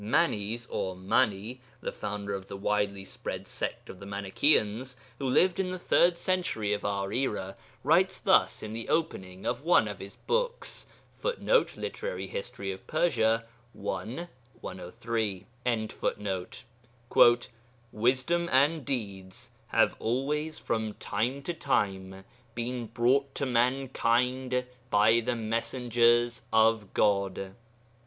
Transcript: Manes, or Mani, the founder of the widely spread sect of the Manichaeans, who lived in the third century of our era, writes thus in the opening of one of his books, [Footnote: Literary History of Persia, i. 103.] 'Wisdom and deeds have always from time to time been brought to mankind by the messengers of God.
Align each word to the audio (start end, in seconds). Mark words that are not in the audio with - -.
Manes, 0.03 0.65
or 0.65 0.95
Mani, 0.95 1.61
the 1.79 1.91
founder 1.91 2.33
of 2.33 2.47
the 2.47 2.57
widely 2.57 3.05
spread 3.05 3.45
sect 3.45 3.87
of 3.87 3.99
the 3.99 4.07
Manichaeans, 4.07 4.97
who 5.19 5.29
lived 5.29 5.59
in 5.59 5.69
the 5.69 5.77
third 5.77 6.17
century 6.17 6.73
of 6.73 6.83
our 6.83 7.13
era, 7.13 7.55
writes 7.83 8.17
thus 8.19 8.63
in 8.63 8.73
the 8.73 8.89
opening 8.89 9.45
of 9.45 9.61
one 9.63 9.87
of 9.87 9.99
his 9.99 10.15
books, 10.15 10.87
[Footnote: 11.17 11.77
Literary 11.77 12.25
History 12.25 12.71
of 12.71 12.87
Persia, 12.87 13.45
i. 13.75 14.27
103.] 14.59 15.45
'Wisdom 17.91 18.49
and 18.51 18.83
deeds 18.85 19.49
have 19.67 19.95
always 19.99 20.57
from 20.57 20.93
time 20.95 21.43
to 21.43 21.53
time 21.53 22.25
been 22.55 22.87
brought 22.87 23.35
to 23.35 23.45
mankind 23.45 24.65
by 24.89 25.19
the 25.19 25.35
messengers 25.35 26.41
of 26.51 26.91
God. 26.95 27.53